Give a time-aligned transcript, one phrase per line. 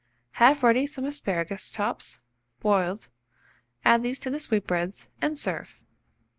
[0.41, 2.21] Have ready some asparagus tops,
[2.59, 3.09] boiled;
[3.85, 5.75] add these to the sweetbreads, and serve.